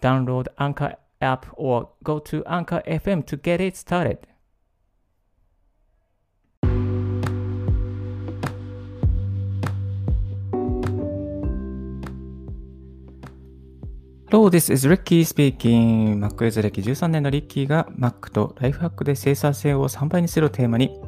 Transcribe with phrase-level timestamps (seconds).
[0.00, 4.18] Download Anchor app or go to Anchor FM to get it started.
[14.30, 16.20] Hello, this is Ricky speaking.
[16.20, 21.00] Mac ユーザー歴13年のリッキーが Mac とライフハックで生産性を3倍にするをテーマに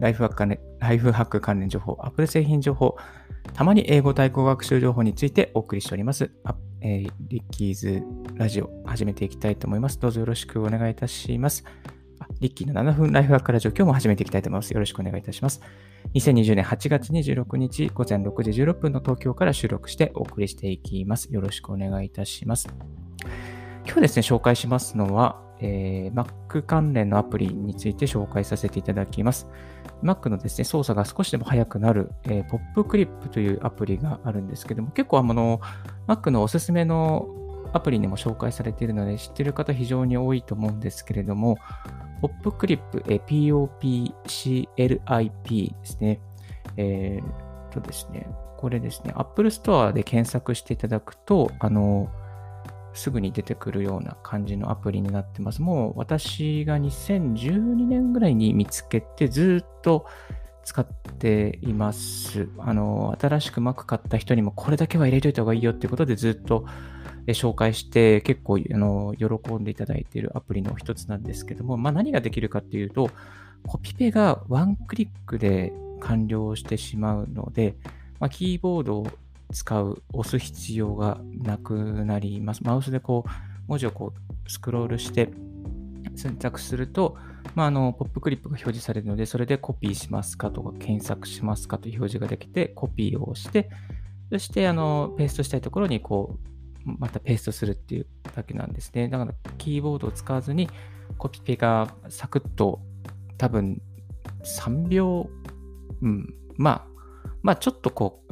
[0.00, 2.96] ライフハック関連ライフハック関連情報、アップル製品情報、
[3.54, 6.30] たまに英語対抗学習情報についてお送りしております。
[6.82, 8.02] えー、リッキーズ
[8.34, 9.98] ラジオ始めていきたいと思います。
[9.98, 11.64] どうぞよろしくお願いいたします。
[12.40, 14.70] リッキーの7分ライフハックラジオ今日も始めていきたいと思います。
[14.70, 15.60] よろしくお願いいたします。
[16.14, 21.32] 2020年8月26日午前6時16分の東京から収録してお送りしていきます。
[21.32, 22.68] よろしくお願いいたします。
[23.84, 29.48] 今日ですね、紹介しますのは、えー、Mac 関連のアプリについて紹介させていただきます。
[30.02, 35.60] Mac のですね、操作が少しでも速くなる、えー、ポップクリップというアプリがあるんですけども、結構あの、
[36.06, 37.28] Mac のおすすめの
[37.72, 41.58] アプリにも紹介されているので、知ってる方非常に多いと思うんですけれども、
[42.20, 43.24] ポップクリップ、えー、
[44.76, 46.20] POPCLIP ですね。
[46.76, 48.26] えー、とですね、
[48.58, 52.10] これですね、Apple Store で検索していただくと、あの、
[52.92, 55.62] すぐに出てくるような感じのアプリになってます。
[55.62, 60.06] もう私が2012年ぐらいに見つけてずっと
[60.64, 62.48] 使っています。
[62.58, 66.66] あの、新しく Mac 買った人にもこれだけは入れといた方がいいよっていうことでずっと
[67.26, 73.10] 紹介して結構あの喜んでいただいているアプリの一つなんですけども、まあ、何ができるかっていうと、
[73.66, 77.76] コピペがワンクリックで完了してしまうので、
[78.18, 79.06] まあ、キーボード
[79.52, 81.74] 使う、押す必要がなく
[82.04, 82.62] なります。
[82.64, 83.30] マウスでこう、
[83.68, 85.30] 文字をこう、スクロールして
[86.16, 87.16] 選択すると、
[87.54, 93.70] まあ、あの、ポップクリップが表示されるので、それでコピーしますかとか、検索しますかという表示ができて、コピーをして、
[94.30, 96.38] そして、あの、ペーストしたいところに、こ
[96.86, 99.08] う、またペーストするっていうだけなんですね。
[99.08, 100.68] だから、キーボードを使わずに、
[101.18, 102.80] コピペがサクッと、
[103.38, 103.80] 多分、
[104.44, 105.28] 3秒、
[106.02, 106.86] うん、まあ、
[107.42, 108.29] まあ、ちょっとこう、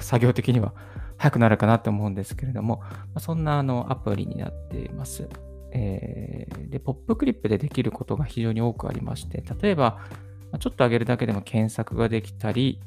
[0.00, 0.72] 作業的には
[1.18, 2.82] 早くなるかなと思うんですけれども、
[3.18, 5.28] そんなあのアプリになっています。
[5.72, 9.98] えー、で、ポップクリップでできることが非常に多くありまして、例えば、
[10.58, 12.80] ちょっと上げるだけでも検索ができたり、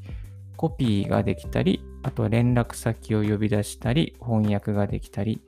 [0.57, 5.41] コピーができたり、あとは連絡先を呼び出したり、翻訳ができたり、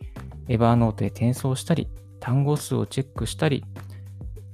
[0.48, 1.88] エバーノートへ転送したり、
[2.20, 3.64] 単語数をチェックしたり、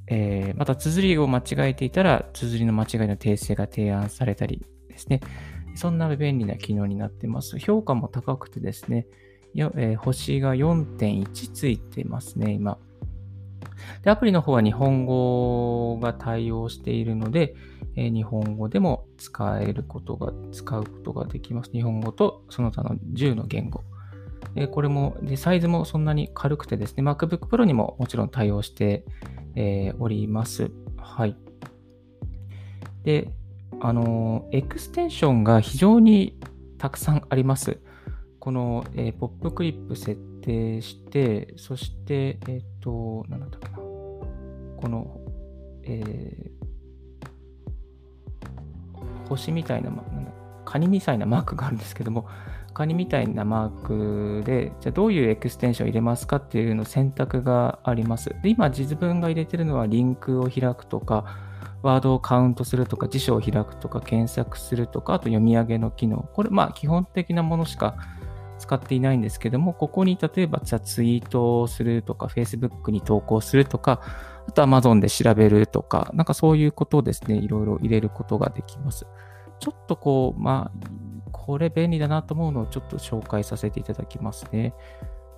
[0.07, 5.19] えー、また綴りを間違えていたら、綴りの間違いの訂正が提案されたりですね。
[5.77, 7.59] そんな便利な機能になってます。
[7.59, 9.07] 評価も高くてですね、
[9.53, 12.77] よえー、星が4.1ついてますね、今。
[14.03, 17.55] で、アプリの方は日本語が対応しているので、
[17.95, 21.71] えー、日本語でも使えることが、使うことができます。
[21.71, 23.83] 日本語とその他の10の言語。
[24.55, 29.05] でこれもで、サイズもそんなに軽くてですね、MacBook Pro にももちろん対応して、
[29.55, 30.71] えー、おります。
[30.97, 31.37] はい。
[33.03, 33.31] で、
[33.79, 36.39] あの、エクステンションが非常に
[36.77, 37.79] たくさんあります。
[38.39, 43.77] この、えー、 PopClip 設定して、そして、えっ、と、なんだったかな。
[43.77, 45.19] この、
[45.83, 50.31] えー、星みたいな、なんだ
[50.65, 52.27] カニみたいなマークがあるんですけども、
[52.73, 58.35] カニみたいなマークで、じゃあどういうエクステンションを入れますかっていうの選択があります。
[58.43, 61.25] で今、自分が入れてるのはリンクを開くとか、
[61.83, 66.29] ワードをカウントするとか、辞書を開くとか、検索するとか、あと読み上げの機能。
[66.33, 67.95] これ、まあ、基本的なものしか
[68.57, 74.01] 使っていないんですけども、ここに例えば、じゃツイートをするとか、Facebook に投稿するとか、
[74.47, 79.05] あと Amazon で調べるとか、なんかそういうことをですね、いろいろ入れることができます。
[79.59, 80.87] ちょっとこう、まあ、
[81.31, 84.73] これ便利だなと思うのをちょっと紹介させていただきますね。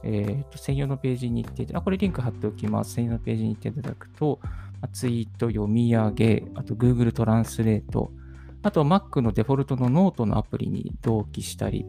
[0.03, 2.93] えっ、ー、と、専用のページに行って、あ、これリンク貼っておきます。
[2.93, 4.39] 専用のページに行っていただくと、
[4.87, 8.11] ツイート読み上げ、あと Google Translate、
[8.61, 11.85] あと Mac のデフォルトのノートのアプリに同期したり、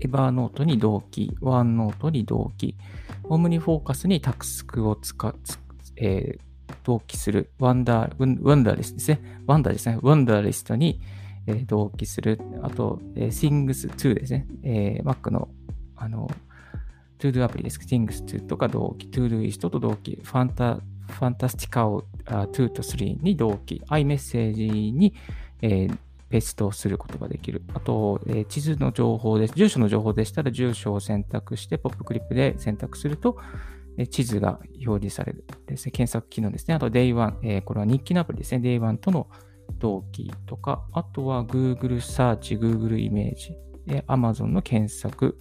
[0.00, 2.76] Evernote に同期、 OneNote に同期、
[3.24, 5.34] OmniFocus にタスクを使っ、
[5.96, 6.40] えー、
[6.84, 9.40] 同期する、ワンダー、ワンダーレスですね。
[9.46, 9.98] ワンダーですね。
[10.02, 11.00] Wunderlist に、
[11.46, 12.40] えー、同期する。
[12.62, 14.46] あと、えー、Things2 ですね。
[14.62, 15.48] えー、Mac の、
[15.96, 16.30] あの、
[17.18, 17.78] ToDo アプリです。
[17.80, 20.80] Things2 とか同期、ToDoist と同期、ファンタ、
[21.14, 25.14] ファンタスティカオ2と3に同期、iMessage に、
[25.62, 27.62] えー、ペーストすることができる。
[27.74, 29.54] あと、えー、地図の情報です。
[29.54, 33.38] 住所の情報でしたら、住所を選択して、ポップクリップで選択すると、
[33.96, 35.92] え地図が表示されるですね。
[35.92, 36.74] 検索機能ですね。
[36.74, 38.60] あと、Day1、えー、これは日記のアプリですね。
[38.60, 39.28] Day1 との
[39.78, 43.56] 同期とか、あとは Google サーチ、Google イメージ、
[44.06, 45.38] Amazon の検索、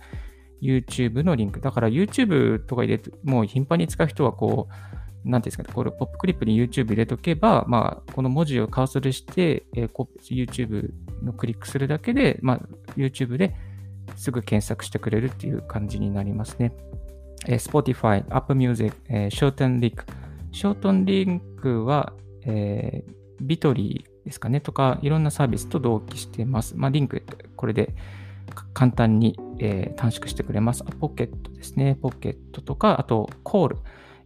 [0.61, 1.59] YouTube のリンク。
[1.59, 9.89] だから YouTube とか入れて、もう頻繁に使う人はこう、なんていうんですかね、これ、ポップクリップに YouTube 入れとけば、まあ、この文字をカーソルして、えー、
[10.29, 10.91] YouTube
[11.23, 12.59] のクリックするだけで、まあ、
[12.97, 13.55] YouTube で
[14.15, 16.73] すぐ検索してくれるっていう感じになりますね。
[17.47, 20.05] えー、Spotify、Apple Music、えー、ショートンリンク。
[20.51, 22.13] ショートンリンクは、
[22.45, 26.75] えー、ビトリーですかね、とか、いろんなサービスと同期してます。
[26.77, 27.23] まあ、リンク、
[27.55, 27.93] これで
[28.73, 30.83] 簡単に、えー、短縮してくれます。
[30.83, 31.97] ポケットですね。
[32.01, 33.77] ポケットとか、あと、コール。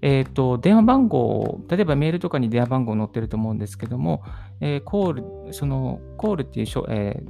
[0.01, 4.23] えっ、ー、と、電話番号、例えばメールとかに電話番号載ってると思うんですけども、
[4.61, 7.23] えー、コール、その、コールっていう、え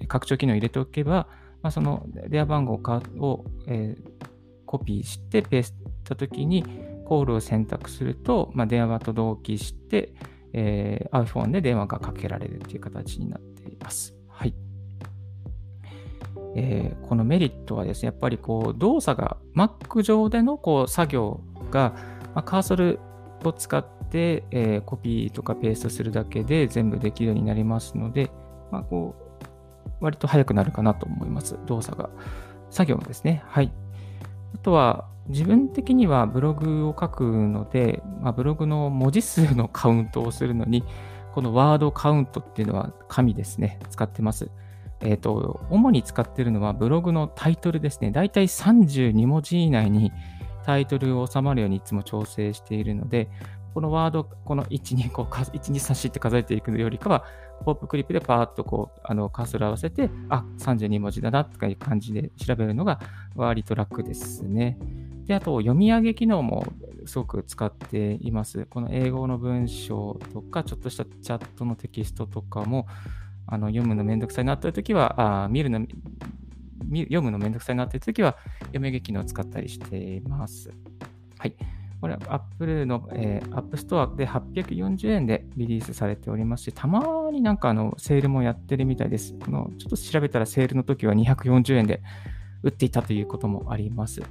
[0.00, 1.28] ー、拡張機能を入れておけば、
[1.62, 4.26] まあ、その電話番号を、えー、
[4.66, 6.64] コピーしてペーストときに、
[7.06, 10.12] コールを選択すると、まあ、電話と同期して、
[10.52, 14.14] えー、iPhone で電話がかけられるという形になっています。
[14.28, 14.54] はい。
[16.56, 21.40] えー、このメリットはですね、やっぱりこう動作が Mac 上でのこう作業
[21.70, 21.92] が、
[22.34, 23.00] まあ、カーソル
[23.44, 28.30] を使って、えー、コピーとかペーストするだけで全部できるようになりますので、
[28.70, 29.26] まあ、こう
[30.00, 31.58] 割と早くなるかなと思います。
[31.66, 32.10] 動作が。
[32.70, 33.42] 作業ですね。
[33.46, 33.72] はい。
[34.54, 40.84] あとは、自分的にはブログを書くので、まあ、ブログの文字数のカウントをするのに、
[41.34, 43.78] このワードカウントっていうのは紙ですね。
[43.90, 44.50] 使ってます。
[45.00, 48.10] えっ、ー、と、主に使ってるのはブログのタイトルですね。
[48.10, 50.12] だいたい32文字以内に
[50.66, 53.28] タイトルを収まるようにいつも調整しているので、
[53.72, 57.24] このワード、この1、2、こう、1、2、3、4って数えていくよりかは、
[57.64, 62.98] ポップクリップでパーッとこう、あの、カーソル合わせて、あ、32文字だなとかいう感じで調べるのが
[63.36, 64.76] 割と楽ですね。
[65.26, 66.66] で、あと、読み上げ機能も
[67.04, 68.66] すごく使っています。
[68.66, 72.88] この英語の文章とか、ちょっとしたチャットのテキストとかも、
[73.46, 75.86] あの読むのめんどくさいなというときは、あ見るの
[76.90, 78.36] 読むのめんどくさいなっていう時は、
[78.66, 80.70] 読み機能を使ったりしています。
[81.38, 81.54] はい。
[82.00, 89.34] これは Apple の、えー、App Store で840円でリリースされておりますし、たまになんかあのセールもやってるみたいです。
[89.34, 92.02] このちょっと調べたらセールの時は240円で
[92.62, 94.22] 売っていたということもあります。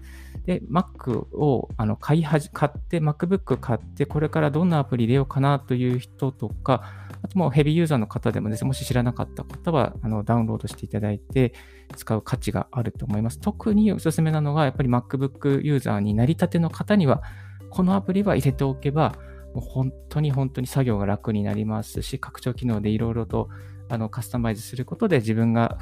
[0.46, 6.84] で、Mac をあの買いはじ買って、MacBook 買って、これからどんなアプリ入れようかなという人とか、
[7.22, 11.54] あともうヘビーユーザーの方でもですね、もし知らなかった方はあのダウンロードしていただいて
[11.96, 13.40] 使う価値があると思います。
[13.40, 17.24] 特におすすめなのが、やっぱり MacBook ユーザーになりたての方には、
[17.70, 19.16] このアプリは入れておけば、
[19.56, 23.50] もう本当に本当に作業が楽になりますし、拡張機能でいろいろと
[23.88, 25.78] あのカスタマイズすることで自分が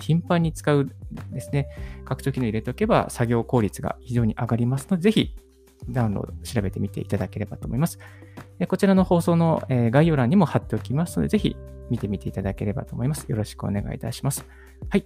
[0.00, 0.90] 頻繁に使う
[1.30, 1.68] ですね、
[2.04, 5.36] 拡張機能入れておけば作業効率が非常に上がりますので、ぜひ
[5.88, 7.98] ダウンロード調べてみていただければと思います。
[8.68, 11.56] こちらの放送の概要欄にも貼っておきますので、ぜひ
[11.90, 13.26] 見てみていただければと思います。
[13.28, 14.44] よろしくお願いいたします。
[14.88, 15.04] はい。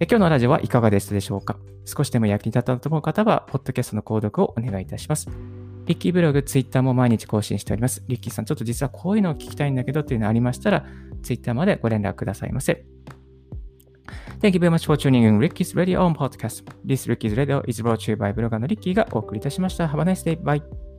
[0.00, 1.56] 今日のラジオはいかがでしたでしょうか？
[1.84, 5.28] 少しでも役に立ったと思う方は、ポッドキャストの購読をお願いいたします。
[5.86, 8.04] リッキーブログ、ツイッターも毎日更新しております。
[8.06, 10.84] リッキーさん、ちょっと実はこういうのを聞きたいんだけどっていうのありましたら、
[11.22, 12.84] ツイッターまでご連絡くださいませ。
[14.40, 16.64] Thank you very much for tuning in Ricky's Radio on Podcast.
[16.84, 19.86] This Ricky's Radio is brought to you by ブロガーのリッキーがお送りいたしました。
[19.86, 20.40] Have a nice day.
[20.40, 20.91] Bye.